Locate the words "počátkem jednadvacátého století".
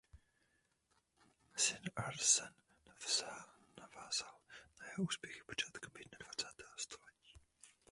5.45-7.39